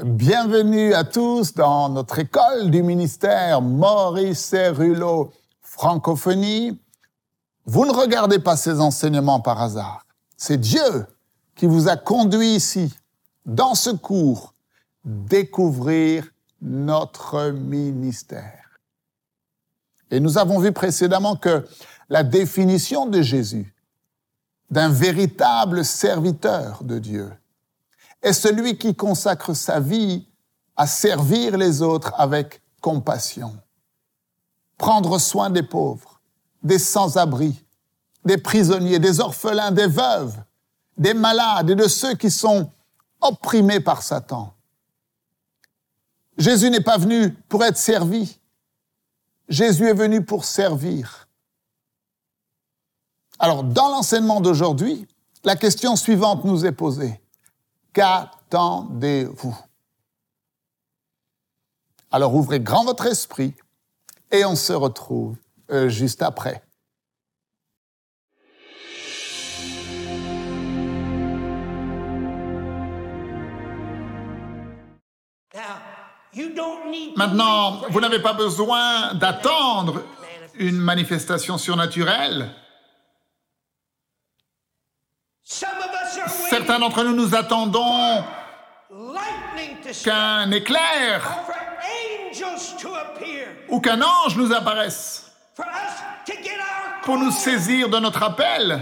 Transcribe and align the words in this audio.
Bienvenue 0.00 0.94
à 0.94 1.04
tous 1.04 1.52
dans 1.52 1.90
notre 1.90 2.18
école 2.18 2.70
du 2.70 2.82
ministère 2.82 3.60
Maurice 3.60 4.40
Cerullo 4.40 5.34
Francophonie. 5.60 6.80
Vous 7.66 7.84
ne 7.84 7.92
regardez 7.92 8.38
pas 8.38 8.56
ces 8.56 8.80
enseignements 8.80 9.40
par 9.40 9.60
hasard. 9.60 10.06
C'est 10.34 10.56
Dieu 10.56 11.06
qui 11.54 11.66
vous 11.66 11.88
a 11.88 11.96
conduit 11.96 12.54
ici, 12.54 12.94
dans 13.44 13.74
ce 13.74 13.90
cours, 13.90 14.54
découvrir 15.04 16.26
notre 16.62 17.50
ministère. 17.50 18.80
Et 20.10 20.20
nous 20.20 20.38
avons 20.38 20.58
vu 20.58 20.72
précédemment 20.72 21.36
que 21.36 21.68
la 22.08 22.22
définition 22.22 23.04
de 23.04 23.20
Jésus 23.20 23.74
d'un 24.70 24.88
véritable 24.88 25.84
serviteur 25.84 26.82
de 26.82 26.98
Dieu 26.98 27.30
est 28.22 28.32
celui 28.32 28.78
qui 28.78 28.94
consacre 28.94 29.54
sa 29.54 29.80
vie 29.80 30.26
à 30.76 30.86
servir 30.86 31.56
les 31.56 31.82
autres 31.82 32.12
avec 32.16 32.62
compassion. 32.80 33.56
Prendre 34.78 35.18
soin 35.18 35.50
des 35.50 35.62
pauvres, 35.62 36.20
des 36.62 36.78
sans-abri, 36.78 37.64
des 38.24 38.38
prisonniers, 38.38 38.98
des 38.98 39.20
orphelins, 39.20 39.70
des 39.70 39.86
veuves, 39.86 40.36
des 40.96 41.14
malades 41.14 41.70
et 41.70 41.74
de 41.74 41.88
ceux 41.88 42.14
qui 42.14 42.30
sont 42.30 42.70
opprimés 43.20 43.80
par 43.80 44.02
Satan. 44.02 44.54
Jésus 46.38 46.70
n'est 46.70 46.80
pas 46.80 46.98
venu 46.98 47.32
pour 47.48 47.64
être 47.64 47.76
servi. 47.76 48.38
Jésus 49.48 49.86
est 49.86 49.94
venu 49.94 50.24
pour 50.24 50.44
servir. 50.44 51.28
Alors, 53.38 53.64
dans 53.64 53.88
l'enseignement 53.88 54.40
d'aujourd'hui, 54.40 55.06
la 55.44 55.56
question 55.56 55.96
suivante 55.96 56.44
nous 56.44 56.64
est 56.64 56.72
posée. 56.72 57.20
Qu'attendez-vous? 57.92 59.56
Alors 62.10 62.34
ouvrez 62.34 62.60
grand 62.60 62.84
votre 62.84 63.06
esprit 63.06 63.54
et 64.30 64.44
on 64.44 64.56
se 64.56 64.72
retrouve 64.72 65.36
euh, 65.70 65.88
juste 65.88 66.22
après. 66.22 66.62
Maintenant, 77.16 77.82
vous 77.90 78.00
n'avez 78.00 78.20
pas 78.20 78.32
besoin 78.32 79.14
d'attendre 79.14 80.02
une 80.54 80.78
manifestation 80.78 81.58
surnaturelle. 81.58 82.54
Certains 86.64 86.78
d'entre 86.78 87.02
nous 87.02 87.16
nous 87.16 87.34
attendons 87.34 88.22
qu'un 90.04 90.48
éclair 90.52 91.40
ou 93.68 93.80
qu'un 93.80 94.00
ange 94.00 94.36
nous 94.36 94.52
apparaisse 94.52 95.32
pour 97.02 97.18
nous 97.18 97.32
saisir 97.32 97.88
de 97.88 97.98
notre 97.98 98.22
appel. 98.22 98.80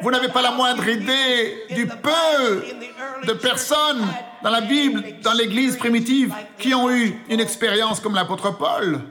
Vous 0.00 0.10
n'avez 0.10 0.28
pas 0.30 0.42
la 0.42 0.50
moindre 0.50 0.88
idée 0.88 1.66
du 1.70 1.86
peu 1.86 2.64
de 3.22 3.32
personnes 3.32 4.04
dans 4.42 4.50
la 4.50 4.62
Bible, 4.62 5.20
dans 5.22 5.34
l'Église 5.34 5.76
primitive, 5.76 6.34
qui 6.58 6.74
ont 6.74 6.90
eu 6.90 7.16
une 7.28 7.38
expérience 7.38 8.00
comme 8.00 8.16
l'apôtre 8.16 8.58
Paul. 8.58 9.02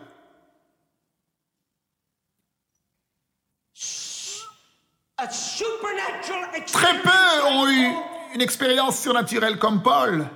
Très 6.71 6.99
peu 7.01 7.45
ont 7.47 7.67
eu 7.67 7.87
une 8.33 8.41
expérience 8.41 8.99
surnaturelle 8.99 9.59
comme 9.59 9.83
Paul. 9.83 10.27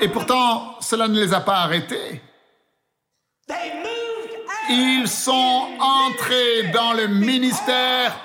Et 0.00 0.08
pourtant, 0.08 0.80
cela 0.80 1.06
ne 1.06 1.20
les 1.20 1.32
a 1.32 1.40
pas 1.40 1.58
arrêtés. 1.58 2.20
Ils 4.68 5.06
sont 5.08 5.68
entrés 5.78 6.68
dans 6.72 6.92
le 6.92 7.06
ministère 7.06 8.16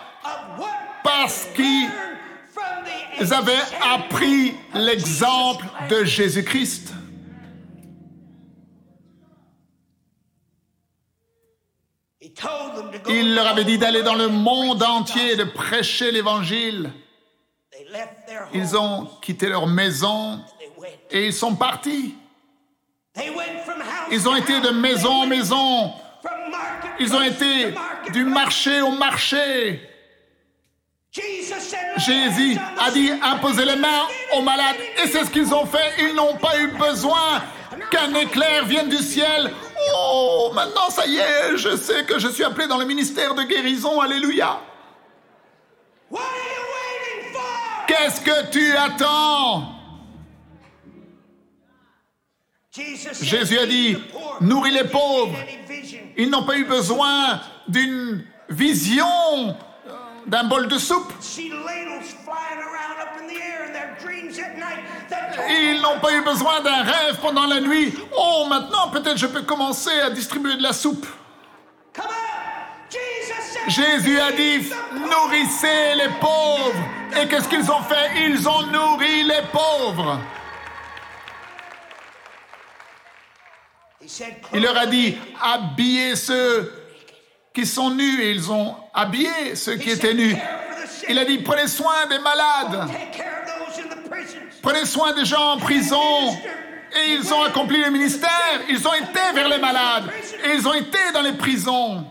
parce 1.03 1.47
qu'ils 1.56 3.34
avaient 3.34 3.53
appris 3.94 4.56
l'exemple 4.74 5.66
de 5.89 6.03
Jésus-Christ. 6.03 6.94
Il 13.09 13.36
leur 13.36 13.48
avait 13.48 13.64
dit 13.64 13.78
d'aller 13.78 14.03
dans 14.03 14.16
le 14.16 14.28
monde 14.28 14.84
entier 14.84 15.31
et 15.31 15.36
de 15.36 15.44
prêcher 15.44 16.12
l'Évangile. 16.12 16.92
Ils 18.53 18.75
ont 18.75 19.08
quitté 19.22 19.48
leur 19.48 19.68
maison 19.68 20.40
et 21.09 21.25
ils 21.25 21.34
sont 21.34 21.56
partis. 21.56 22.16
Ils 24.12 24.28
ont 24.28 24.36
été 24.36 24.59
de 24.59 24.70
maison 24.70 25.24
en 25.24 25.25
maison. 25.25 25.94
Ils 27.00 27.16
ont 27.16 27.22
été 27.22 27.74
du 28.12 28.24
marché 28.24 28.81
au 28.81 28.92
marché. 28.92 29.81
Jésus 31.98 32.58
a 32.80 32.92
dit 32.92 33.12
imposez 33.24 33.66
les 33.66 33.75
mains 33.75 34.08
aux 34.34 34.42
malades 34.42 34.75
et 35.04 35.08
c'est 35.08 35.25
ce 35.25 35.31
qu'ils 35.31 35.54
ont 35.54 35.66
fait. 35.66 35.94
Ils 36.00 36.16
n'ont 36.16 36.36
pas 36.36 36.59
eu 36.59 36.68
besoin 36.68 37.42
qu'un 37.92 38.14
éclair 38.14 38.66
vienne 38.66 38.90
du 38.90 38.98
ciel. 38.98 39.52
Oh, 39.96 40.52
maintenant 40.53 40.90
ça 40.90 41.06
y 41.06 41.18
est, 41.18 41.58
je 41.58 41.75
sais 41.75 42.03
que 42.06 42.20
je 42.20 42.28
suis 42.28 42.44
appelé 42.44 42.68
dans 42.68 42.78
le 42.78 42.86
ministère 42.86 43.34
de 43.36 43.44
guérison. 43.44 44.00
Alléluia. 44.00 44.59
Qu'est-ce 47.88 48.22
que 48.22 48.50
tu 48.52 48.75
attends? 48.75 49.74
Jésus 53.22 53.58
a 53.58 53.66
dit, 53.66 53.98
nourris 54.42 54.72
les 54.72 54.84
pauvres. 54.84 55.38
Ils 56.18 56.30
n'ont 56.30 56.44
pas 56.44 56.58
eu 56.58 56.66
besoin 56.66 57.42
d'une 57.68 58.25
vision 58.50 59.56
d'un 60.28 60.44
bol 60.44 60.68
de 60.68 60.78
soupe. 60.78 61.12
Ils 65.50 65.81
n'ont 65.81 66.00
pas 66.00 66.13
eu 66.13 66.22
besoin 66.22 66.62
d'un 66.62 66.84
rêve 66.84 67.18
pendant 67.22 67.46
la 67.46 67.59
nuit. 67.62 67.94
Oh, 68.16 68.46
maintenant 68.50 68.90
peut-être 68.90 69.18
je 69.18 69.28
peux 69.28 69.44
commencer 69.44 70.00
à 70.02 70.09
distribuer 70.09 70.58
de 70.58 70.63
la 70.63 70.74
soupe. 70.74 71.06
Jésus 73.68 74.19
a 74.19 74.31
dit, 74.31 74.69
nourrissez 74.94 75.96
les 75.96 76.09
pauvres. 76.19 76.74
Et 77.19 77.28
qu'est-ce 77.28 77.50
qu'ils 77.50 77.69
ont 77.69 77.81
fait? 77.84 78.28
Ils 78.28 78.47
ont 78.47 78.63
nourri 78.68 79.24
les 79.24 79.41
pauvres. 79.52 80.19
Il 84.53 84.62
leur 84.62 84.78
a 84.78 84.86
dit, 84.86 85.18
habillez 85.41 86.16
ceux 86.16 86.72
qui 87.53 87.66
sont 87.66 87.90
nus 87.90 88.22
et 88.22 88.31
ils 88.31 88.52
ont 88.52 88.75
habillé 88.94 89.56
ceux 89.56 89.75
qui 89.75 89.90
étaient 89.90 90.13
nus. 90.13 90.36
Il 91.09 91.19
a 91.19 91.25
dit, 91.25 91.40
prenez 91.40 91.68
soin 91.68 92.06
des 92.07 92.19
malades. 92.19 92.90
Prenez 94.67 94.85
soin 94.85 95.13
des 95.13 95.23
gens 95.23 95.53
en 95.53 95.57
prison. 95.57 96.38
Et 96.94 97.13
ils 97.13 97.33
ont 97.33 97.41
accompli 97.41 97.81
le 97.81 97.89
ministère. 97.89 98.59
Ils 98.67 98.85
ont 98.85 98.94
été 98.95 99.19
vers 99.33 99.47
les 99.47 99.59
malades. 99.59 100.11
Et 100.44 100.55
ils 100.55 100.67
ont 100.67 100.73
été 100.73 100.97
dans 101.13 101.22
les 101.22 101.31
prisons. 101.31 102.05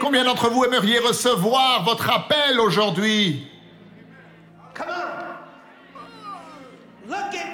Combien 0.00 0.24
d'entre 0.24 0.50
vous 0.50 0.64
aimeriez 0.64 0.98
recevoir 0.98 1.84
votre 1.84 2.10
appel 2.10 2.58
aujourd'hui? 2.58 3.46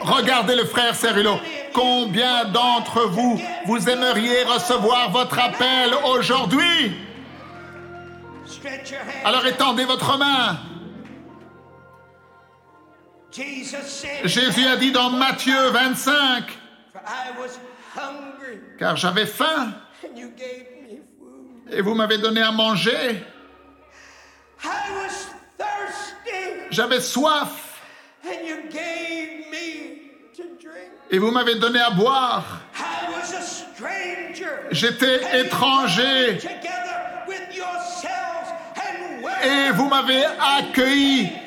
Regardez 0.01 0.57
le 0.57 0.65
frère 0.65 0.95
Cerullo. 0.95 1.39
Combien 1.75 2.47
d'entre 2.47 3.07
vous, 3.07 3.39
vous 3.67 3.91
aimeriez 3.91 4.45
recevoir 4.45 5.11
votre 5.11 5.39
appel 5.39 5.93
aujourd'hui? 6.07 6.97
Alors 9.27 9.45
étendez 9.45 9.85
votre 9.85 10.17
main. 10.17 10.57
Jésus 14.25 14.67
a 14.67 14.77
dit 14.77 14.91
dans 14.93 15.11
Matthieu 15.11 15.69
25, 15.71 16.45
car 18.79 18.97
j'avais 18.97 19.27
faim 19.27 19.73
et 21.71 21.81
vous 21.83 21.95
m'avez 21.95 22.19
donné 22.19 22.41
à 22.41 22.51
manger. 22.51 23.23
J'avais 26.71 27.01
soif 27.01 27.83
et 31.11 31.19
vous 31.19 31.31
m'avez 31.31 31.55
donné 31.57 31.81
à 31.81 31.91
boire. 31.91 32.61
J'étais 34.71 35.41
étranger. 35.41 36.39
Et 39.45 39.71
vous 39.73 39.89
m'avez 39.89 40.25
accueilli. 40.25 41.38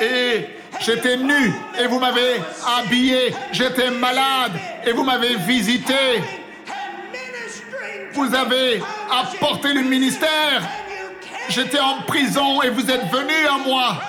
Et 0.00 0.46
j'étais 0.80 1.16
nu 1.16 1.52
et 1.78 1.86
vous 1.86 1.98
m'avez 1.98 2.40
habillé. 2.78 3.34
J'étais 3.52 3.90
malade 3.90 4.52
et 4.86 4.92
vous 4.92 5.04
m'avez 5.04 5.36
visité. 5.36 6.22
Vous 8.14 8.34
avez 8.34 8.82
apporté 9.10 9.72
le 9.72 9.82
ministère. 9.82 10.62
J'étais 11.48 11.80
en 11.80 12.02
prison 12.06 12.62
et 12.62 12.70
vous 12.70 12.90
êtes 12.90 13.10
venu 13.10 13.46
à 13.46 13.58
moi. 13.66 14.00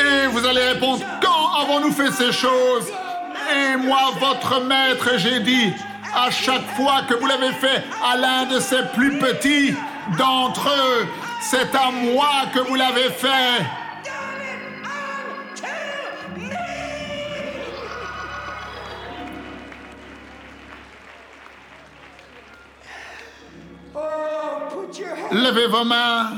Et 0.00 0.26
vous 0.28 0.46
allez 0.46 0.64
répondre, 0.72 1.04
quand 1.22 1.60
avons-nous 1.62 1.92
fait 1.92 2.10
ces 2.12 2.32
choses? 2.32 2.90
Et 3.52 3.76
moi, 3.76 4.12
votre 4.18 4.60
maître, 4.62 5.10
j'ai 5.16 5.40
dit, 5.40 5.72
à 6.14 6.30
chaque 6.30 6.66
fois 6.76 7.02
que 7.08 7.14
vous 7.14 7.26
l'avez 7.26 7.52
fait 7.52 7.82
à 8.02 8.16
l'un 8.16 8.44
de 8.46 8.60
ces 8.60 8.82
plus 8.94 9.18
petits 9.18 9.74
d'entre 10.16 10.68
eux, 10.68 11.06
c'est 11.40 11.74
à 11.74 11.90
moi 11.90 12.46
que 12.54 12.60
vous 12.60 12.74
l'avez 12.74 13.10
fait. 13.10 13.64
Levez 25.32 25.66
vos 25.68 25.84
mains. 25.84 26.30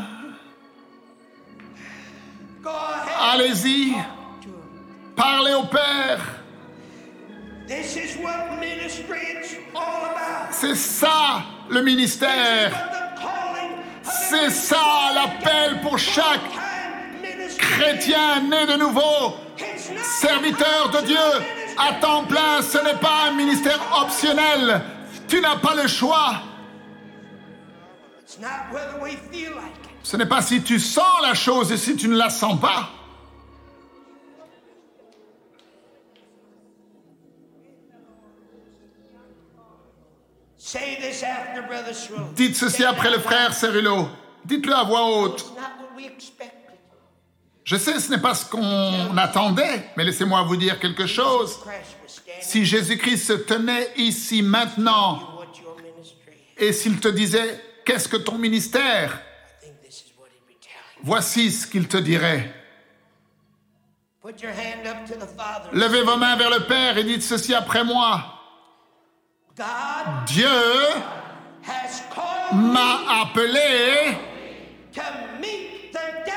Allez-y. 3.33 3.95
Parlez 5.17 5.55
au 5.55 5.65
Père. 5.65 6.21
C'est 10.51 10.75
ça 10.77 11.43
le 11.71 11.83
ministère. 11.83 13.12
C'est 14.03 14.51
ça 14.51 15.13
l'appel 15.15 15.81
pour 15.81 15.99
chaque 15.99 16.41
chrétien 17.59 18.41
né 18.43 18.67
de 18.67 18.79
nouveau, 18.79 19.37
serviteur 20.21 20.91
de 20.91 21.07
Dieu 21.07 21.17
à 21.79 21.95
temps 21.95 22.25
plein. 22.25 22.63
Ce 22.63 22.79
n'est 22.79 22.99
pas 22.99 23.29
un 23.29 23.33
ministère 23.33 23.81
optionnel. 24.01 24.83
Tu 25.29 25.41
n'as 25.41 25.57
pas 25.57 25.75
le 25.75 25.89
choix. 25.89 26.43
Ce 30.03 30.17
n'est 30.17 30.27
pas 30.27 30.43
si 30.43 30.63
tu 30.63 30.81
sens 30.81 31.23
la 31.23 31.35
chose 31.35 31.73
et 31.73 31.77
si 31.77 31.97
tu 31.97 32.09
ne 32.09 32.17
la 32.17 32.31
sens 32.31 32.61
pas. 32.61 32.91
Dites 42.35 42.57
ceci 42.57 42.85
après 42.85 43.11
le 43.11 43.19
frère 43.19 43.55
Cerullo. 43.55 44.09
Dites-le 44.45 44.75
à 44.75 44.85
voix 44.85 45.05
haute. 45.05 45.45
Je 47.65 47.77
sais, 47.77 48.01
ce 48.01 48.11
n'est 48.11 48.21
pas 48.21 48.35
ce 48.35 48.45
qu'on 48.47 49.17
attendait, 49.17 49.91
mais 49.97 50.05
laissez-moi 50.05 50.43
vous 50.43 50.57
dire 50.57 50.81
quelque 50.81 51.07
chose. 51.07 51.61
Si 52.41 52.65
Jésus-Christ 52.65 53.25
se 53.25 53.33
tenait 53.35 53.93
ici 53.97 54.43
maintenant 54.43 55.29
et 56.59 56.73
s'il 56.73 56.99
te 57.01 57.09
disait, 57.09 57.61
qu'est-ce 57.85 58.09
que 58.09 58.17
ton 58.17 58.39
ministère? 58.39 59.21
Voici 61.03 61.51
ce 61.51 61.67
qu'il 61.67 61.89
te 61.89 61.97
dirait. 61.97 62.53
Levez 65.73 66.03
vos 66.03 66.17
mains 66.17 66.37
vers 66.37 66.51
le 66.51 66.67
Père 66.67 66.99
et 66.99 67.05
dites 67.05 67.23
ceci 67.23 67.55
après 67.55 67.85
moi. 67.85 68.42
Dieu 70.27 70.49
m'a 72.55 73.23
appelé 73.23 74.17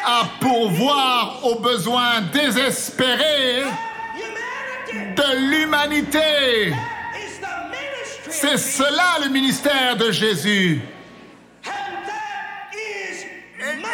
à 0.06 0.24
pourvoir 0.40 1.40
aux 1.44 1.60
besoins 1.60 2.22
désespérés 2.34 3.64
de 5.16 5.50
l'humanité. 5.50 6.74
C'est 8.30 8.58
cela 8.58 9.20
le 9.24 9.30
ministère 9.30 9.96
de 9.96 10.12
Jésus. 10.12 10.82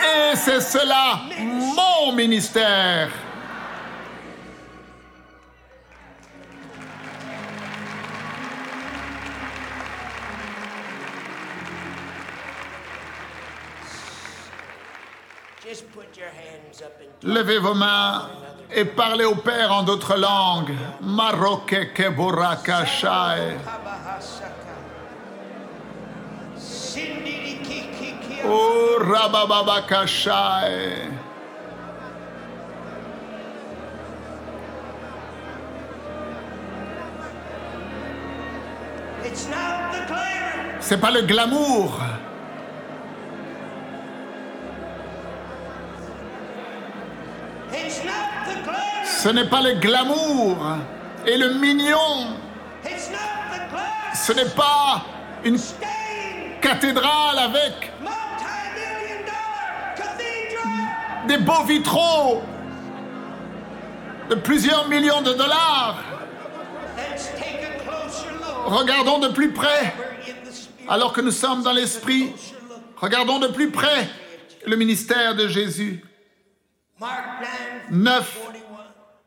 Et 0.04 0.36
c'est 0.36 0.62
cela 0.62 1.22
mon 1.40 2.12
ministère. 2.14 3.10
Levez 17.24 17.60
vos 17.60 17.74
mains 17.74 18.30
et 18.74 18.86
parlez 18.86 19.26
au 19.26 19.36
Père 19.36 19.72
en 19.72 19.84
d'autres 19.84 20.18
langues. 20.18 20.76
Maroke 21.02 21.94
keburakashai. 21.94 23.58
Oh. 28.44 28.82
C'est 40.80 40.98
pas 40.98 41.12
le 41.12 41.22
glamour. 41.22 42.00
Ce 49.24 49.30
n'est 49.30 49.48
pas 49.48 49.62
le 49.62 49.76
glamour 49.76 50.58
et 51.28 51.38
le 51.38 51.54
mignon. 51.54 52.38
Ce 54.16 54.34
n'est 54.34 54.50
pas 54.50 55.06
une 55.44 55.60
cathédrale 56.60 57.38
avec 57.38 57.92
des 61.28 61.38
beaux 61.38 61.64
vitraux 61.66 62.42
de 64.32 64.34
plusieurs 64.34 64.88
millions 64.90 65.22
de 65.22 65.34
dollars. 65.34 66.04
Regardons 68.66 69.20
de 69.20 69.28
plus 69.28 69.54
près, 69.54 69.94
alors 70.90 71.14
que 71.14 71.22
nous 71.22 71.30
sommes 71.30 71.62
dans 71.62 71.74
l'esprit, 71.74 72.34
regardons 72.98 73.38
de 73.38 73.50
plus 73.50 73.70
près 73.70 74.10
le 74.66 74.76
ministère 74.78 75.36
de 75.36 75.48
Jésus. 75.48 76.04
9, 77.92 78.52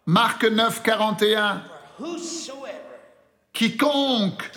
Marc 0.07 0.45
9, 0.45 0.83
41. 0.83 1.63
Quiconque 3.53 4.51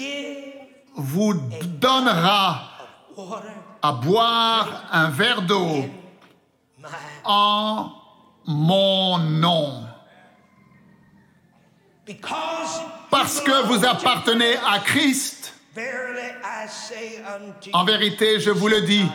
vous 0.96 1.34
donnera 1.34 2.72
à 3.82 3.92
boire 3.94 4.86
un 4.92 5.10
verre 5.10 5.44
d'eau 5.44 5.86
en 7.24 7.92
mon 8.46 9.18
nom. 9.20 9.84
Parce 13.10 13.42
que 13.42 13.68
vous 13.68 13.86
appartenez 13.86 14.58
à 14.58 14.80
Christ, 14.80 15.54
en 17.74 17.86
vérité, 17.86 18.40
je 18.40 18.52
vous 18.52 18.68
le 18.68 18.82
dis, 18.82 19.06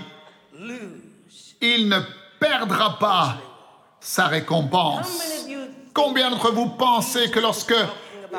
il 1.60 1.88
ne 1.88 2.00
perdra 2.38 2.98
pas 2.98 3.36
sa 4.00 4.28
récompense. 4.28 5.46
Combien 5.94 6.30
d'entre 6.30 6.52
vous 6.52 6.70
pensez 6.70 7.30
que 7.30 7.38
lorsque 7.38 7.74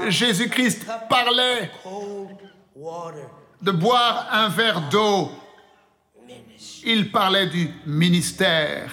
Jésus-Christ 0.08 0.88
parlait 1.10 1.70
de 3.62 3.72
boire 3.72 4.28
un 4.32 4.50
verre 4.50 4.82
d'eau, 4.90 5.32
il 6.84 7.12
parlait 7.12 7.48
du 7.48 7.70
ministère? 7.86 8.92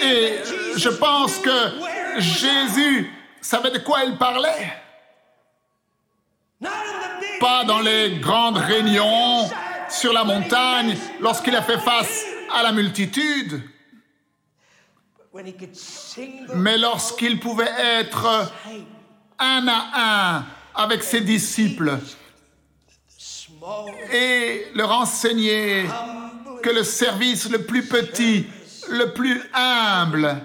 Et 0.00 0.40
je 0.76 0.88
pense 0.88 1.38
que 1.38 2.18
Jésus 2.18 3.10
savait 3.40 3.70
de 3.70 3.78
quoi 3.78 4.04
il 4.04 4.16
parlait. 4.16 4.81
Pas 7.42 7.64
dans 7.64 7.80
les 7.80 8.20
grandes 8.20 8.56
réunions 8.56 9.50
sur 9.88 10.12
la 10.12 10.22
montagne 10.22 10.96
lorsqu'il 11.18 11.56
a 11.56 11.62
fait 11.62 11.78
face 11.80 12.24
à 12.54 12.62
la 12.62 12.70
multitude, 12.70 13.60
mais 16.54 16.78
lorsqu'il 16.78 17.40
pouvait 17.40 17.72
être 17.76 18.52
un 19.40 19.66
à 19.66 20.36
un 20.36 20.46
avec 20.72 21.02
ses 21.02 21.22
disciples 21.22 21.98
et 24.12 24.68
leur 24.76 24.92
enseigner 24.92 25.86
que 26.62 26.70
le 26.70 26.84
service 26.84 27.50
le 27.50 27.64
plus 27.64 27.88
petit 27.88 28.46
le 28.88 29.12
plus 29.14 29.42
humble 29.52 30.40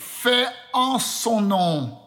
fait 0.00 0.48
en 0.72 0.98
son 0.98 1.40
nom. 1.40 2.03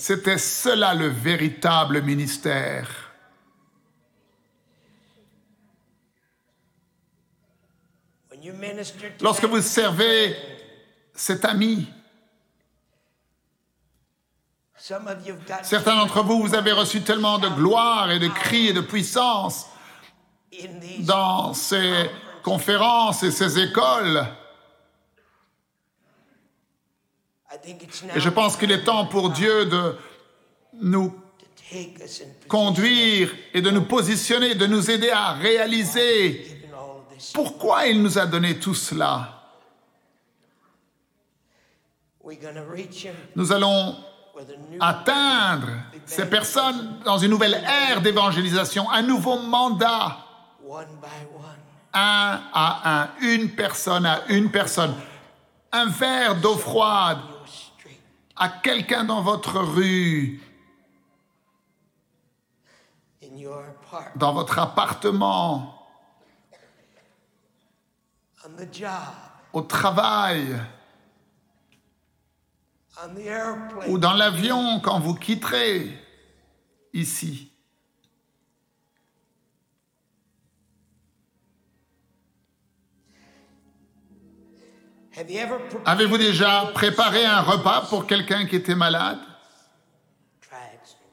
C'était 0.00 0.38
cela 0.38 0.94
le 0.94 1.08
véritable 1.08 2.00
ministère. 2.00 2.88
lorsque 9.20 9.44
vous 9.44 9.60
servez 9.60 10.34
cet 11.12 11.44
ami. 11.44 11.86
Certains 15.62 15.96
d'entre 15.96 16.22
vous, 16.22 16.40
vous 16.40 16.54
avez 16.54 16.72
reçu 16.72 17.02
tellement 17.02 17.38
de 17.38 17.48
gloire 17.48 18.10
et 18.10 18.18
de 18.18 18.28
cris 18.28 18.68
et 18.68 18.72
de 18.72 18.80
puissance 18.80 19.66
dans 21.00 21.52
ces 21.52 22.10
conférences 22.42 23.22
et 23.22 23.30
ces 23.30 23.58
écoles. 23.58 24.26
Et 28.14 28.20
je 28.20 28.28
pense 28.28 28.56
qu'il 28.56 28.70
est 28.70 28.84
temps 28.84 29.06
pour 29.06 29.30
Dieu 29.30 29.66
de 29.66 29.96
nous 30.80 31.14
conduire 32.48 33.34
et 33.54 33.60
de 33.60 33.70
nous 33.70 33.82
positionner, 33.82 34.54
de 34.54 34.66
nous 34.66 34.90
aider 34.90 35.10
à 35.10 35.32
réaliser 35.32 36.46
pourquoi 37.34 37.86
il 37.86 38.02
nous 38.02 38.18
a 38.18 38.26
donné 38.26 38.58
tout 38.58 38.74
cela. 38.74 39.36
Nous 43.34 43.52
allons 43.52 43.96
atteindre 44.78 45.68
ces 46.06 46.26
personnes 46.26 47.00
dans 47.04 47.18
une 47.18 47.30
nouvelle 47.30 47.62
ère 47.88 48.00
d'évangélisation, 48.00 48.90
un 48.90 49.02
nouveau 49.02 49.38
mandat, 49.38 50.18
un 51.92 52.40
à 52.52 53.00
un, 53.02 53.08
une 53.22 53.50
personne 53.50 54.06
à 54.06 54.22
une 54.28 54.50
personne, 54.50 54.94
un 55.72 55.86
verre 55.86 56.36
d'eau 56.36 56.56
froide. 56.56 57.18
À 58.40 58.48
quelqu'un 58.48 59.04
dans 59.04 59.20
votre 59.20 59.60
rue, 59.60 60.40
dans 64.16 64.32
votre 64.32 64.58
appartement, 64.58 65.86
au 69.52 69.60
travail. 69.60 70.58
Ou 73.88 73.98
dans 73.98 74.14
l'avion 74.14 74.80
quand 74.80 75.00
vous 75.00 75.14
quitterez 75.14 75.98
ici. 76.94 77.49
Avez-vous 85.84 86.18
déjà 86.18 86.70
préparé 86.74 87.24
un 87.24 87.40
repas 87.40 87.86
pour 87.88 88.06
quelqu'un 88.06 88.46
qui 88.46 88.56
était 88.56 88.74
malade? 88.74 89.18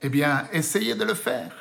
Eh 0.01 0.09
bien, 0.09 0.47
essayez 0.51 0.95
de 0.95 1.03
le 1.03 1.13
faire. 1.13 1.51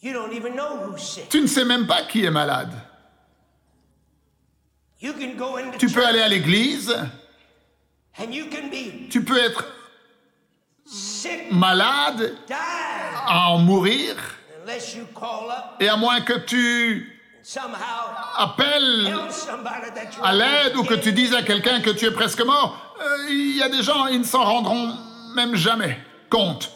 Tu 0.00 1.40
ne 1.40 1.46
sais 1.46 1.64
même 1.64 1.86
pas 1.86 2.02
qui 2.02 2.24
est 2.24 2.30
malade. 2.30 2.72
Tu 5.78 5.88
peux 5.92 6.06
aller 6.06 6.20
à 6.20 6.28
l'église, 6.28 6.94
tu 9.10 9.24
peux 9.24 9.38
être 9.38 9.64
malade, 11.50 12.36
à 13.26 13.50
en 13.50 13.58
mourir, 13.58 14.16
et 15.80 15.88
à 15.88 15.96
moins 15.96 16.20
que 16.20 16.38
tu 16.38 17.17
you're 17.54 17.64
à 20.22 20.32
l'aide 20.34 20.76
ou 20.76 20.84
que 20.84 20.94
tu 20.94 21.12
dises 21.12 21.34
à 21.34 21.42
quelqu'un 21.42 21.80
que 21.80 21.90
tu 21.90 22.04
es 22.04 22.10
presque 22.10 22.44
mort, 22.44 22.76
euh, 23.00 23.30
il 23.30 23.56
y 23.56 23.62
a 23.62 23.68
des 23.68 23.82
gens, 23.82 24.06
ils 24.06 24.20
ne 24.20 24.24
s'en 24.24 24.44
rendront 24.44 24.94
même 25.34 25.54
jamais 25.54 25.98
compte. 26.28 26.70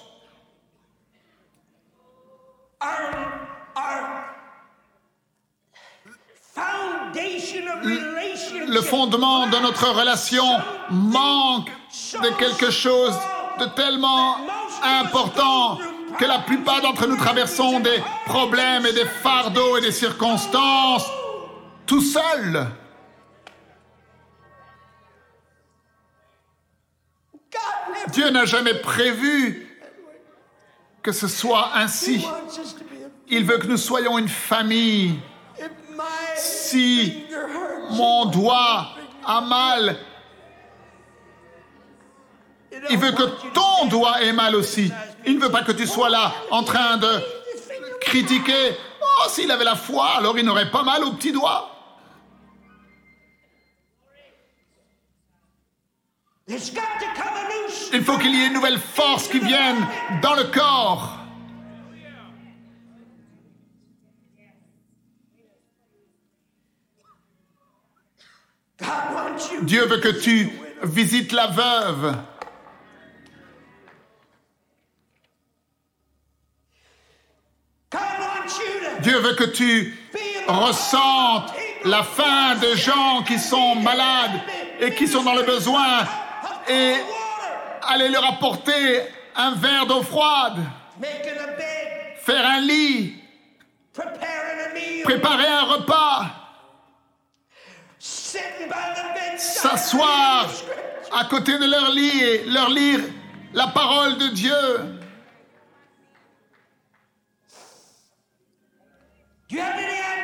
Le 8.66 8.80
fondement 8.80 9.46
de 9.48 9.58
notre 9.58 9.88
relation 9.90 10.46
manque 10.90 11.70
de 12.22 12.38
quelque 12.38 12.70
chose 12.70 13.14
de 13.58 13.66
tellement 13.66 14.36
important 14.82 15.78
que 16.18 16.24
la 16.24 16.40
plupart 16.40 16.80
d'entre 16.80 17.06
nous 17.06 17.16
traversons 17.16 17.80
des 17.80 18.02
problèmes 18.26 18.86
et 18.86 18.92
des 18.92 19.06
fardeaux 19.06 19.76
et 19.78 19.80
des 19.80 19.92
circonstances 19.92 21.06
tout 21.86 22.00
seuls. 22.00 22.66
Dieu 28.08 28.30
n'a 28.30 28.44
jamais 28.44 28.74
prévu 28.74 29.68
que 31.02 31.12
ce 31.12 31.28
soit 31.28 31.70
ainsi. 31.74 32.24
Il 33.28 33.44
veut 33.44 33.58
que 33.58 33.66
nous 33.66 33.76
soyons 33.76 34.18
une 34.18 34.28
famille. 34.28 35.18
Si 36.36 37.24
mon 37.90 38.26
doigt 38.26 38.94
a 39.24 39.40
mal, 39.40 39.96
il 42.90 42.98
veut 42.98 43.12
que 43.12 43.50
ton 43.52 43.86
doigt 43.86 44.22
ait 44.22 44.32
mal 44.32 44.56
aussi. 44.56 44.90
Il 45.26 45.36
ne 45.36 45.42
veut 45.42 45.50
pas 45.50 45.62
que 45.62 45.72
tu 45.72 45.86
sois 45.86 46.10
là 46.10 46.32
en 46.50 46.62
train 46.62 46.96
de 46.96 47.08
critiquer. 48.00 48.76
Oh, 49.00 49.28
s'il 49.28 49.50
avait 49.50 49.64
la 49.64 49.76
foi, 49.76 50.16
alors 50.18 50.38
il 50.38 50.44
n'aurait 50.44 50.70
pas 50.70 50.82
mal 50.82 51.04
au 51.04 51.12
petit 51.12 51.32
doigt. 51.32 51.68
Il 57.92 58.02
faut 58.02 58.18
qu'il 58.18 58.34
y 58.34 58.42
ait 58.42 58.46
une 58.48 58.54
nouvelle 58.54 58.78
force 58.78 59.28
qui 59.28 59.38
vienne 59.38 59.86
dans 60.22 60.34
le 60.34 60.44
corps. 60.44 61.18
Dieu 69.62 69.86
veut 69.86 69.98
que 69.98 70.08
tu 70.08 70.50
visites 70.82 71.32
la 71.32 71.46
veuve. 71.46 72.16
Dieu 79.02 79.18
veut 79.18 79.34
que 79.34 79.44
tu 79.44 79.96
ressentes 80.46 81.52
la 81.84 82.02
faim 82.02 82.56
des 82.60 82.76
gens 82.76 83.22
qui 83.26 83.38
sont 83.38 83.74
malades 83.76 84.40
et 84.80 84.94
qui 84.94 85.06
sont 85.06 85.22
dans 85.22 85.34
le 85.34 85.42
besoin. 85.42 86.06
Et 86.68 86.94
aller 87.88 88.08
leur 88.08 88.24
apporter 88.24 89.02
un 89.34 89.54
verre 89.54 89.86
d'eau 89.86 90.02
froide, 90.02 90.58
faire 92.20 92.46
un 92.46 92.60
lit, 92.60 93.16
préparer 95.04 95.46
un 95.46 95.64
repas, 95.64 96.26
s'asseoir 99.36 100.48
à 101.12 101.24
côté 101.24 101.58
de 101.58 101.66
leur 101.66 101.90
lit 101.90 102.22
et 102.22 102.44
leur 102.44 102.70
lire 102.70 103.00
la 103.52 103.66
parole 103.68 104.16
de 104.18 104.28
Dieu. 104.28 105.01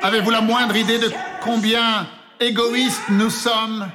Avez-vous 0.02 0.30
la 0.30 0.40
moindre 0.40 0.76
idée 0.76 0.98
de 0.98 1.10
combien 1.42 2.06
égoïstes 2.38 3.08
nous 3.08 3.30
sommes, 3.30 3.90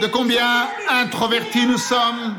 de 0.00 0.06
combien 0.08 0.68
introvertis 0.88 1.66
nous 1.66 1.78
sommes? 1.78 2.34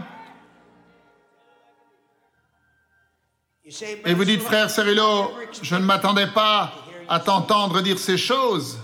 Et 4.05 4.13
vous 4.13 4.25
dites, 4.25 4.41
frère 4.41 4.69
Cerullo, 4.69 5.31
je 5.61 5.75
ne 5.75 5.85
m'attendais 5.85 6.27
pas 6.27 6.73
à 7.07 7.19
t'entendre 7.19 7.81
dire 7.81 7.99
ces 7.99 8.17
choses. 8.17 8.79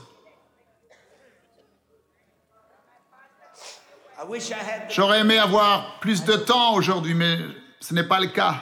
J'aurais 4.89 5.19
aimé 5.19 5.37
avoir 5.37 5.99
plus 5.99 6.23
de 6.23 6.33
temps 6.35 6.73
aujourd'hui, 6.73 7.13
mais 7.13 7.37
ce 7.79 7.93
n'est 7.93 8.07
pas 8.07 8.19
le 8.19 8.27
cas. 8.27 8.55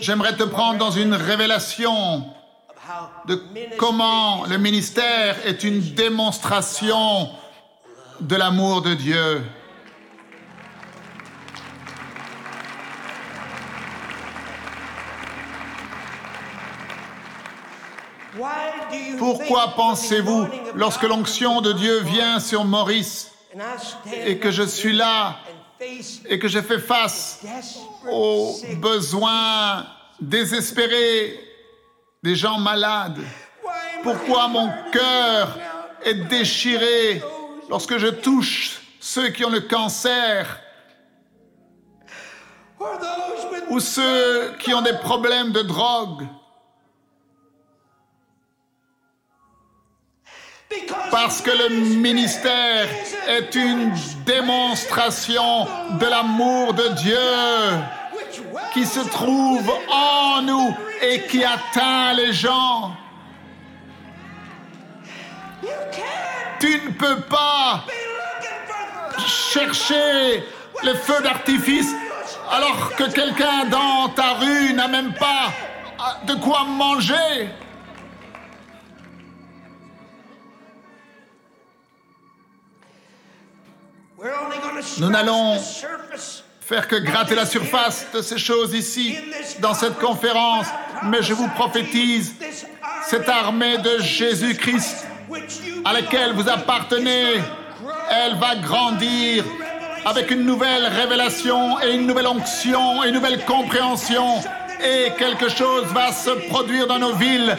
J'aimerais 0.00 0.36
te 0.36 0.42
prendre 0.42 0.78
dans 0.78 0.90
une 0.90 1.14
révélation 1.14 2.34
de 3.26 3.40
comment 3.76 4.44
le 4.46 4.58
ministère 4.58 5.36
est 5.46 5.64
une 5.64 5.80
démonstration 5.80 7.28
de 8.20 8.36
l'amour 8.36 8.82
de 8.82 8.94
Dieu. 8.94 9.42
Pourquoi 19.18 19.74
pensez-vous, 19.76 20.46
lorsque 20.74 21.02
l'onction 21.02 21.60
de 21.60 21.72
Dieu 21.72 22.00
vient 22.00 22.40
sur 22.40 22.64
Maurice 22.64 23.32
et 24.24 24.38
que 24.38 24.50
je 24.50 24.62
suis 24.62 24.96
là 24.96 25.38
et 26.28 26.38
que 26.38 26.48
je 26.48 26.60
fais 26.60 26.78
face 26.78 27.40
aux 28.10 28.56
besoins 28.76 29.86
désespérés 30.20 31.49
des 32.22 32.36
gens 32.36 32.58
malades. 32.58 33.18
Pourquoi 34.02 34.48
mon 34.48 34.70
cœur 34.92 35.58
est 36.02 36.14
déchiré 36.14 37.22
lorsque 37.68 37.96
je 37.98 38.08
touche 38.08 38.80
ceux 39.00 39.28
qui 39.28 39.44
ont 39.44 39.50
le 39.50 39.60
cancer 39.60 40.60
ou 43.68 43.80
ceux 43.80 44.54
qui 44.58 44.74
ont 44.74 44.82
des 44.82 44.98
problèmes 44.98 45.52
de 45.52 45.62
drogue? 45.62 46.26
Parce 51.10 51.42
que 51.42 51.50
le 51.50 51.68
ministère 51.96 52.88
est 53.28 53.54
une 53.54 53.92
démonstration 54.24 55.66
de 55.98 56.06
l'amour 56.06 56.74
de 56.74 56.88
Dieu 56.88 57.18
qui 58.72 58.86
se 58.86 59.00
trouve 59.00 59.68
en 59.90 60.42
nous 60.42 60.74
et 61.02 61.22
qui 61.26 61.44
atteint 61.44 62.12
les 62.14 62.32
gens. 62.32 62.94
Tu 66.58 66.80
ne 66.86 66.90
peux 66.92 67.20
pas 67.22 67.84
chercher 69.26 70.44
les 70.82 70.94
feux 70.94 71.22
d'artifice 71.22 71.92
alors 72.50 72.94
que 72.96 73.04
quelqu'un 73.10 73.64
dans 73.66 74.08
ta 74.10 74.34
rue 74.34 74.72
n'a 74.74 74.88
même 74.88 75.14
pas 75.14 75.52
de 76.26 76.34
quoi 76.34 76.64
manger. 76.64 77.48
Nous 84.98 85.08
n'allons. 85.08 85.56
Faire 86.70 86.86
que 86.86 86.94
gratter 86.94 87.34
la 87.34 87.46
surface 87.46 88.06
de 88.14 88.22
ces 88.22 88.38
choses 88.38 88.72
ici, 88.74 89.16
dans 89.58 89.74
cette 89.74 89.98
conférence, 89.98 90.66
mais 91.02 91.20
je 91.20 91.34
vous 91.34 91.48
prophétise 91.48 92.32
cette 93.08 93.28
armée 93.28 93.78
de 93.78 93.98
Jésus-Christ 93.98 95.04
à 95.84 95.92
laquelle 95.92 96.32
vous 96.32 96.48
appartenez, 96.48 97.40
elle 98.08 98.36
va 98.36 98.54
grandir 98.54 99.44
avec 100.04 100.30
une 100.30 100.44
nouvelle 100.44 100.86
révélation 100.86 101.80
et 101.80 101.92
une 101.92 102.06
nouvelle 102.06 102.28
onction 102.28 103.02
et 103.02 103.08
une 103.08 103.14
nouvelle 103.14 103.44
compréhension. 103.44 104.36
Et 104.80 105.10
quelque 105.18 105.48
chose 105.48 105.86
va 105.86 106.12
se 106.12 106.30
produire 106.50 106.86
dans 106.86 107.00
nos 107.00 107.16
villes 107.16 107.56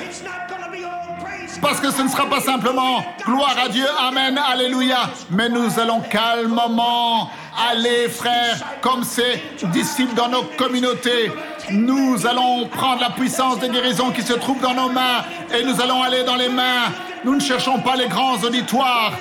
parce 1.62 1.82
que 1.82 1.91
ce 1.91 2.01
ne 2.01 2.08
sera 2.08 2.27
pas 2.27 2.39
simplement 2.39 3.03
gloire 3.25 3.58
à 3.62 3.68
Dieu, 3.68 3.86
Amen, 4.00 4.39
Alléluia, 4.51 5.10
mais 5.30 5.50
nous 5.50 5.80
allons 5.80 6.00
calmement 6.00 7.30
aller, 7.70 8.10
frères, 8.10 8.58
comme 8.82 9.03
ces 9.03 9.41
disciples 9.68 10.15
dans 10.15 10.30
nos 10.30 10.44
communautés. 10.58 11.32
Nous 11.70 12.25
allons 12.25 12.68
prendre 12.68 13.01
la 13.01 13.12
puissance 13.12 13.60
des 13.60 13.70
guérisons 13.70 14.12
qui 14.12 14.22
se 14.22 14.34
trouvent 14.34 14.62
dans 14.62 14.74
nos 14.74 14.89
mains 14.89 15.24
et 15.53 15.63
nous 15.63 15.80
allons 15.82 16.01
aller 16.01 16.24
dans 16.24 16.36
les 16.36 16.50
mains. 16.50 16.91
Nous 17.24 17.36
ne 17.36 17.39
cherchons 17.39 17.80
pas 17.80 17.96
les 17.96 18.08
grands 18.08 18.38
auditoires, 18.38 19.13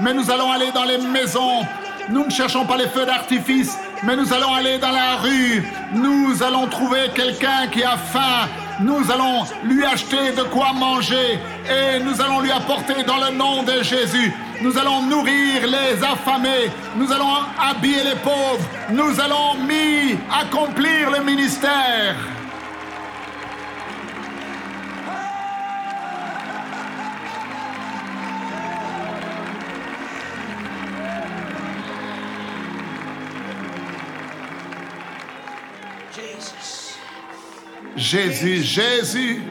mais 0.00 0.14
nous 0.14 0.30
allons 0.30 0.50
aller 0.50 0.70
dans 0.72 0.84
les 0.84 0.98
maisons. 0.98 1.66
Nous 2.10 2.24
ne 2.24 2.30
cherchons 2.30 2.64
pas 2.64 2.76
les 2.76 2.88
feux 2.88 3.04
d'artifice, 3.04 3.76
mais 4.02 4.16
nous 4.16 4.32
allons 4.32 4.54
aller 4.54 4.78
dans 4.78 4.92
la 4.92 5.16
rue. 5.16 5.62
Nous 5.92 6.42
allons 6.42 6.66
trouver 6.66 7.10
quelqu'un 7.14 7.66
qui 7.70 7.82
a 7.82 7.96
faim. 7.96 8.48
Nous 8.80 9.10
allons 9.10 9.44
lui 9.64 9.84
acheter 9.84 10.32
de 10.36 10.44
quoi 10.44 10.72
manger 10.72 11.38
et 11.68 11.98
nous 12.00 12.20
allons 12.22 12.40
lui 12.40 12.52
apporter 12.52 13.02
dans 13.06 13.16
le 13.16 13.36
nom 13.36 13.64
de 13.64 13.82
Jésus. 13.82 14.32
Nous 14.60 14.76
allons 14.76 15.02
nourrir 15.02 15.66
les 15.66 16.02
affamés. 16.02 16.70
Nous 16.96 17.12
allons 17.12 17.36
habiller 17.58 18.02
les 18.02 18.16
pauvres. 18.16 18.68
Nous 18.90 19.20
allons 19.20 19.54
mis 19.64 20.18
accomplir 20.30 21.10
le 21.10 21.22
ministère. 21.24 22.16
Jésus, 37.96 38.62
Jésus. 38.62 39.42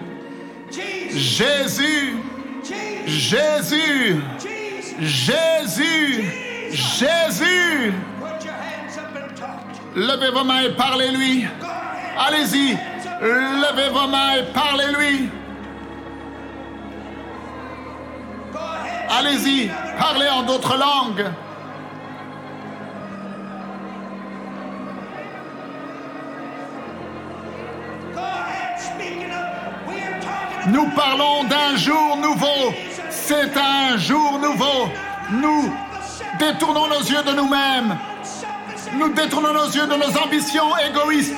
Jésus. 0.71 2.17
Jésus, 2.63 3.07
Jesus. 3.07 4.36
Jésus, 4.99 6.23
Jésus. 6.71 7.93
Levez 9.95 10.31
vos 10.31 10.43
mains 10.43 10.61
et 10.61 10.69
parlez-lui. 10.71 11.47
Allez-y, 12.17 12.77
levez 13.21 13.89
vos 13.89 14.07
mains 14.07 14.33
et 14.39 14.43
parlez-lui. 14.53 15.29
Allez-y, 19.09 19.69
parlez 19.97 20.29
en 20.29 20.43
d'autres 20.43 20.77
langues. 20.77 21.25
Nous 30.67 30.89
parlons 30.89 31.43
d'un 31.45 31.77
jour 31.77 32.17
nouveau. 32.17 32.73
C'est 33.27 33.57
un 33.57 33.97
jour 33.97 34.39
nouveau. 34.39 34.89
Nous 35.31 35.69
détournons 36.39 36.87
nos 36.87 37.01
yeux 37.01 37.21
de 37.23 37.33
nous-mêmes. 37.33 37.97
Nous 38.93 39.09
détournons 39.09 39.51
nos 39.51 39.65
yeux 39.65 39.85
de 39.85 39.95
nos 39.95 40.17
ambitions 40.17 40.77
égoïstes. 40.77 41.35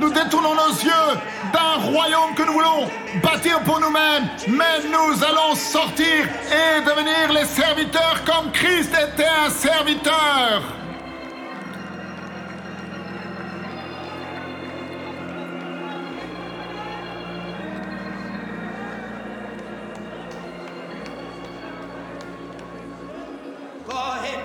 Nous 0.00 0.10
détournons 0.10 0.56
nos 0.56 0.74
yeux 0.74 1.20
d'un 1.52 1.88
royaume 1.92 2.34
que 2.34 2.42
nous 2.42 2.52
voulons 2.52 2.88
bâtir 3.22 3.60
pour 3.60 3.78
nous-mêmes. 3.78 4.28
Mais 4.48 4.88
nous 4.90 5.22
allons 5.22 5.54
sortir 5.54 6.26
et 6.50 6.80
devenir 6.80 7.32
les 7.32 7.44
serviteurs 7.44 8.24
comme 8.26 8.50
Christ 8.50 8.90
était 8.90 9.24
un 9.46 9.50
serviteur. 9.50 10.62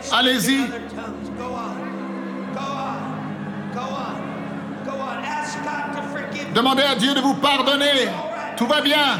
Forgive. 0.03 0.71
Demandez 6.53 6.83
à 6.83 6.95
Dieu 6.95 7.13
de 7.13 7.19
vous 7.19 7.33
pardonner. 7.35 8.07
Tout 8.57 8.67
va 8.67 8.81
bien. 8.81 9.19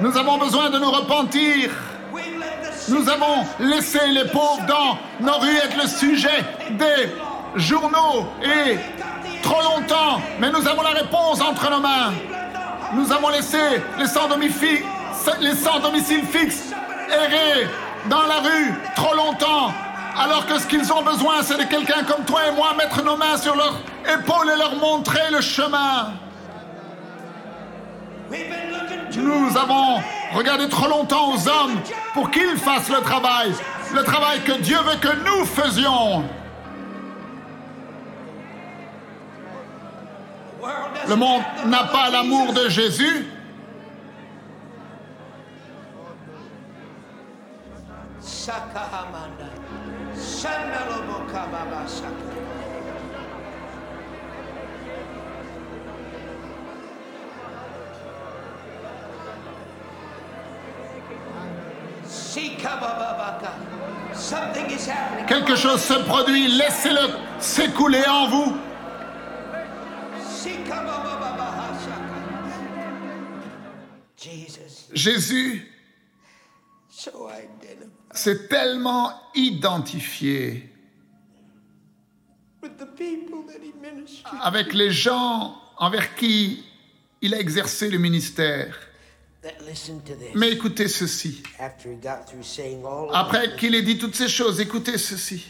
Nous 0.00 0.16
avons 0.16 0.38
besoin 0.38 0.70
de 0.70 0.78
nous 0.78 0.90
repentir. 0.90 1.70
Nous 2.88 3.08
avons 3.08 3.46
laissé 3.58 4.00
les 4.08 4.26
pauvres 4.26 4.64
dans 4.66 4.98
nos 5.20 5.38
rues 5.38 5.56
être 5.56 5.76
le 5.76 5.88
sujet 5.88 6.44
des 6.70 7.12
journaux 7.56 8.26
et 8.42 8.76
trop 9.42 9.62
longtemps, 9.62 10.20
mais 10.38 10.50
nous 10.50 10.66
avons 10.66 10.82
la 10.82 10.90
réponse 10.90 11.40
entre 11.40 11.70
nos 11.70 11.80
mains. 11.80 12.12
Nous 12.94 13.10
avons 13.12 13.28
laissé 13.30 13.58
les 13.98 14.06
sans 14.06 14.28
domicile, 14.28 14.82
les 15.40 15.54
sans 15.54 15.80
fixe 16.30 16.72
errer 17.10 17.68
dans 18.08 18.22
la 18.22 18.40
rue 18.40 18.72
trop 18.96 19.14
longtemps, 19.14 19.72
alors 20.16 20.46
que 20.46 20.58
ce 20.58 20.66
qu'ils 20.66 20.92
ont 20.92 21.02
besoin, 21.02 21.42
c'est 21.42 21.56
de 21.58 21.64
quelqu'un 21.64 22.04
comme 22.04 22.24
toi 22.24 22.46
et 22.46 22.52
moi 22.52 22.74
mettre 22.74 23.02
nos 23.02 23.16
mains 23.16 23.36
sur 23.36 23.56
leur 23.56 23.74
épaule 24.12 24.50
et 24.54 24.58
leur 24.58 24.76
montrer 24.76 25.30
le 25.30 25.40
chemin. 25.40 26.12
Nous 29.16 29.56
avons 29.56 30.00
regardé 30.32 30.68
trop 30.68 30.88
longtemps 30.88 31.32
aux 31.34 31.48
hommes 31.48 31.80
pour 32.14 32.30
qu'ils 32.30 32.56
fassent 32.56 32.90
le 32.90 33.00
travail, 33.00 33.52
le 33.92 34.02
travail 34.02 34.40
que 34.40 34.52
Dieu 34.52 34.78
veut 34.78 34.98
que 35.00 35.16
nous 35.24 35.44
faisions. 35.44 36.24
Le 41.08 41.16
monde 41.16 41.42
n'a 41.66 41.84
pas 41.84 42.08
l'amour 42.10 42.52
de 42.52 42.68
Jésus. 42.68 43.26
Quelque 65.46 65.58
chose 65.58 65.82
se 65.82 65.92
produit, 66.04 66.48
laissez-le 66.48 67.06
s'écouler 67.38 68.02
en 68.08 68.28
vous. 68.28 68.56
Jésus 74.94 75.70
s'est 78.10 78.48
tellement 78.48 79.12
identifié 79.34 80.72
avec 84.40 84.72
les 84.72 84.90
gens 84.90 85.60
envers 85.76 86.14
qui 86.14 86.64
il 87.20 87.34
a 87.34 87.38
exercé 87.38 87.90
le 87.90 87.98
ministère. 87.98 88.78
Mais 90.34 90.52
écoutez 90.52 90.88
ceci. 90.88 91.42
Après 93.12 93.48
this, 93.48 93.56
qu'il 93.58 93.74
ait 93.74 93.82
dit 93.82 93.98
toutes 93.98 94.14
ces 94.14 94.28
choses, 94.28 94.60
écoutez 94.60 94.98
ceci. 94.98 95.44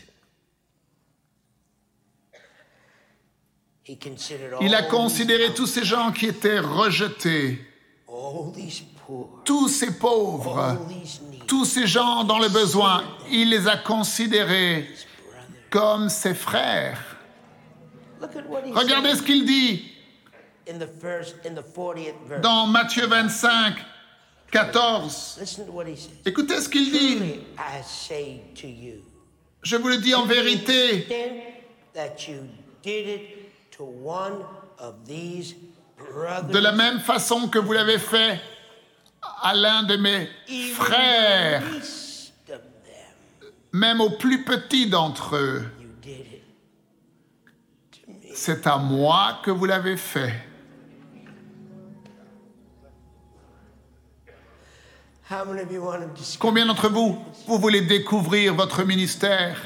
he 3.84 3.96
considered 3.96 4.56
Il 4.60 4.74
a 4.74 4.82
all 4.82 4.88
considéré 4.88 5.52
tous 5.52 5.66
ces 5.66 5.84
gens 5.84 6.10
qui 6.10 6.26
étaient 6.26 6.58
rejetés, 6.58 7.60
all 8.08 8.52
these 8.52 8.82
poor, 9.06 9.42
tous 9.44 9.68
ces 9.68 9.98
pauvres, 9.98 10.78
tous 11.46 11.64
ces 11.64 11.86
gens 11.86 12.24
dans 12.24 12.38
le 12.38 12.48
besoin, 12.48 13.04
il 13.30 13.50
les 13.50 13.68
a 13.68 13.76
considérés 13.76 14.88
comme 15.70 16.08
ses 16.08 16.34
frères. 16.34 16.98
Look 18.20 18.36
at 18.36 18.48
what 18.48 18.62
he 18.64 18.72
Regardez 18.72 19.16
ce 19.16 19.22
qu'il 19.22 19.44
dit 19.44 19.93
dans 22.42 22.66
Matthieu 22.66 23.06
25, 23.06 23.74
14. 24.50 25.38
Listen 25.40 25.66
to 25.66 25.72
what 25.72 25.86
he 25.86 25.96
says. 25.96 26.10
Écoutez 26.24 26.60
ce 26.60 26.68
qu'il 26.68 26.90
dit. 26.90 27.40
Je 29.62 29.76
vous 29.76 29.88
le 29.88 29.98
dis 29.98 30.14
en 30.14 30.26
vérité, 30.26 31.06
de 36.52 36.58
la 36.58 36.72
même 36.72 37.00
façon 37.00 37.48
que 37.48 37.58
vous 37.58 37.72
l'avez 37.72 37.98
fait 37.98 38.40
à 39.42 39.54
l'un 39.54 39.82
de 39.84 39.96
mes 39.96 40.28
frères, 40.74 41.62
même 43.72 44.00
au 44.00 44.10
plus 44.10 44.44
petit 44.44 44.88
d'entre 44.88 45.36
eux. 45.36 45.64
C'est 48.34 48.66
à 48.66 48.76
moi 48.76 49.40
que 49.44 49.50
vous 49.50 49.64
l'avez 49.64 49.96
fait. 49.96 50.34
Combien 56.38 56.66
d'entre 56.66 56.88
vous, 56.88 57.18
vous 57.46 57.58
voulez 57.58 57.82
découvrir 57.82 58.54
votre 58.54 58.84
ministère? 58.84 59.56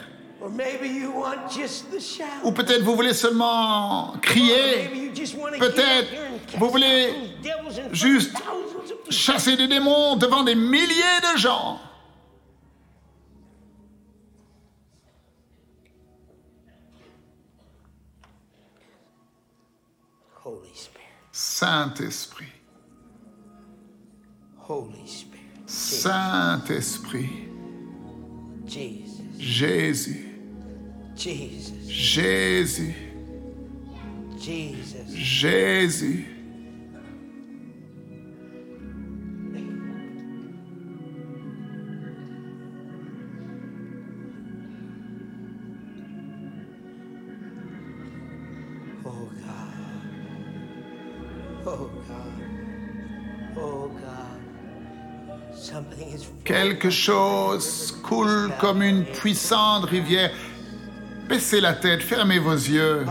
Ou 2.45 2.53
peut-être 2.53 2.83
vous 2.83 2.95
voulez 2.95 3.15
seulement 3.15 4.15
crier, 4.23 5.11
Peut-être 5.59 6.09
vous 6.57 6.71
voulez 6.71 7.13
juste 7.93 8.37
chasser 9.11 9.57
des 9.57 9.67
démons 9.67 10.17
devant 10.17 10.45
des 10.45 10.55
milliers 10.55 11.21
de 11.35 11.39
gens. 11.39 11.81
Saint-Esprit, 21.33 22.53
Holy 24.69 25.09
Spirit, 25.09 25.38
Saint-Esprit, 25.69 27.29
Jesus, 28.67 29.21
Jésus, 29.39 30.27
Jesus, 31.15 31.75
Jésus, 31.87 32.95
Jesus. 34.41 35.15
Jésus. 35.15 36.38
Quelque 56.45 56.91
chose 56.91 57.95
coule 58.03 58.53
comme 58.61 58.83
une 58.83 59.05
puissante 59.05 59.85
rivière. 59.85 60.31
Baissez 61.29 61.61
la 61.61 61.75
tête, 61.75 62.03
fermez 62.03 62.39
vos 62.39 62.55
yeux. 62.55 63.05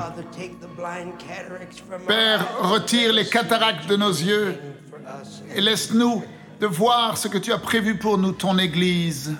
Père, 2.07 2.47
retire 2.61 3.13
les 3.13 3.27
cataractes 3.27 3.87
de 3.87 3.95
nos 3.95 4.11
yeux 4.11 4.55
et 5.55 5.61
laisse-nous 5.61 6.23
de 6.59 6.65
voir 6.65 7.17
ce 7.17 7.27
que 7.27 7.37
tu 7.37 7.51
as 7.51 7.59
prévu 7.59 7.97
pour 7.97 8.17
nous, 8.17 8.31
ton 8.31 8.57
Église. 8.57 9.35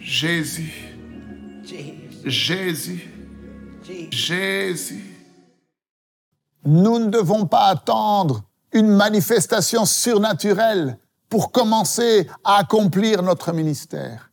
Jésus, 0.00 0.94
Jésus. 2.24 3.08
Jésus. 4.10 5.04
Nous 6.64 6.98
ne 6.98 7.10
devons 7.10 7.46
pas 7.46 7.66
attendre 7.66 8.42
une 8.72 8.88
manifestation 8.88 9.84
surnaturelle 9.84 10.98
pour 11.30 11.52
commencer 11.52 12.28
à 12.44 12.56
accomplir 12.56 13.22
notre 13.22 13.52
ministère. 13.52 14.30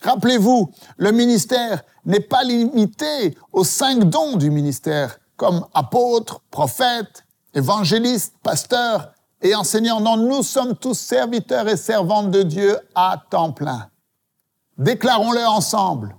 Rappelez-vous, 0.00 0.70
le 0.96 1.10
ministère 1.10 1.82
n'est 2.04 2.20
pas 2.20 2.44
limité 2.44 3.36
aux 3.52 3.64
cinq 3.64 4.04
dons 4.04 4.36
du 4.36 4.50
ministère, 4.50 5.18
comme 5.36 5.66
apôtres, 5.74 6.40
prophètes, 6.50 7.26
évangélistes, 7.52 8.34
pasteurs 8.42 9.12
et 9.42 9.54
enseignants. 9.54 10.00
Non, 10.00 10.16
nous 10.16 10.44
sommes 10.44 10.76
tous 10.76 10.94
serviteurs 10.94 11.68
et 11.68 11.76
servantes 11.76 12.30
de 12.30 12.44
Dieu 12.44 12.78
à 12.94 13.20
temps 13.28 13.52
plein. 13.52 13.90
Déclarons-le 14.78 15.44
ensemble. 15.44 16.14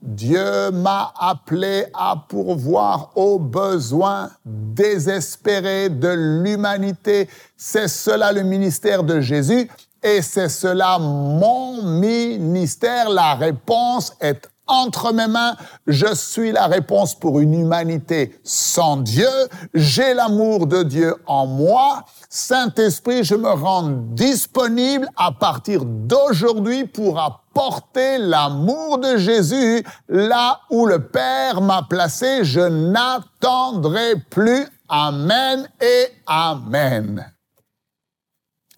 Dieu 0.00 0.70
m'a 0.70 1.12
appelé 1.18 1.86
à 1.92 2.24
pourvoir 2.28 3.10
aux 3.16 3.38
besoins 3.38 4.30
désespérés 4.44 5.88
de 5.88 6.08
l'humanité. 6.42 7.28
C'est 7.56 7.88
cela 7.88 8.32
le 8.32 8.42
ministère 8.42 9.02
de 9.02 9.20
Jésus 9.20 9.68
et 10.02 10.22
c'est 10.22 10.48
cela 10.48 10.98
mon 10.98 11.82
ministère. 11.82 13.10
La 13.10 13.34
réponse 13.34 14.14
est 14.20 14.48
entre 14.68 15.12
mes 15.12 15.26
mains. 15.26 15.56
Je 15.86 16.14
suis 16.14 16.52
la 16.52 16.66
réponse 16.66 17.14
pour 17.14 17.40
une 17.40 17.54
humanité 17.54 18.38
sans 18.44 18.98
Dieu. 18.98 19.28
J'ai 19.74 20.14
l'amour 20.14 20.66
de 20.66 20.82
Dieu 20.82 21.14
en 21.26 21.46
moi. 21.46 22.04
Saint-Esprit, 22.28 23.24
je 23.24 23.34
me 23.34 23.50
rends 23.50 23.88
disponible 24.12 25.08
à 25.16 25.32
partir 25.32 25.84
d'aujourd'hui 25.84 26.86
pour 26.86 27.18
apporter 27.18 28.18
l'amour 28.18 28.98
de 28.98 29.16
Jésus 29.16 29.84
là 30.08 30.60
où 30.70 30.86
le 30.86 31.08
Père 31.08 31.60
m'a 31.60 31.82
placé. 31.82 32.44
Je 32.44 32.60
n'attendrai 32.60 34.16
plus. 34.30 34.66
Amen 34.88 35.68
et 35.80 36.06
Amen. 36.26 37.37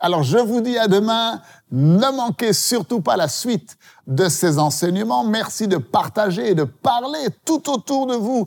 Alors 0.01 0.23
je 0.23 0.39
vous 0.39 0.63
dis 0.63 0.79
à 0.79 0.89
demain, 0.89 1.43
ne 1.71 2.17
manquez 2.17 2.55
surtout 2.55 3.03
pas 3.03 3.17
la 3.17 3.29
suite 3.29 3.77
de 4.07 4.29
ces 4.29 4.59
enseignements. 4.59 5.25
Merci 5.25 5.69
de 5.69 5.77
partager 5.77 6.51
et 6.51 6.55
de 6.55 6.65
parler 6.65 7.29
tout 7.45 7.71
autour 7.71 8.07
de 8.07 8.15
vous 8.15 8.47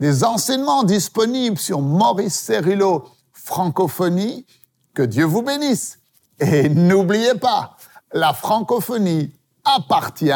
des 0.00 0.24
enseignements 0.24 0.82
disponibles 0.82 1.58
sur 1.58 1.80
Maurice 1.80 2.38
Cerullo 2.38 3.08
Francophonie. 3.32 4.46
Que 4.92 5.02
Dieu 5.02 5.24
vous 5.24 5.42
bénisse. 5.42 6.00
Et 6.40 6.68
n'oubliez 6.68 7.34
pas, 7.34 7.76
la 8.12 8.32
francophonie 8.32 9.30
appartient 9.64 10.32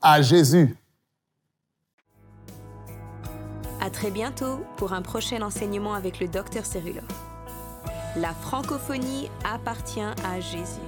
à 0.00 0.22
Jésus. 0.22 0.76
À 3.80 3.90
très 3.90 4.12
bientôt 4.12 4.60
pour 4.76 4.92
un 4.92 5.02
prochain 5.02 5.42
enseignement 5.42 5.94
avec 5.94 6.20
le 6.20 6.28
docteur 6.28 6.64
Cerullo. 6.64 7.02
La 8.16 8.34
francophonie 8.34 9.30
appartient 9.42 10.00
à 10.00 10.38
Jésus. 10.38 10.80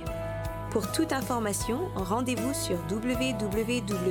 Pour 0.70 0.92
toute 0.92 1.12
information, 1.12 1.88
rendez-vous 1.94 2.52
sur 2.52 2.76
www.mcwe.fr. 2.90 4.04